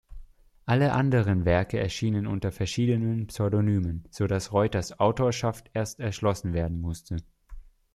Alle 0.65 0.93
anderen 0.93 1.45
Werke 1.45 1.79
erschienen 1.79 2.25
unter 2.25 2.51
verschiedenen 2.51 3.27
Pseudonymen, 3.27 4.03
sodass 4.09 4.51
Reuters 4.51 4.99
Autorschaft 4.99 5.69
erst 5.75 5.99
erschlossen 5.99 6.53
werden 6.53 6.81
musste. 6.81 7.17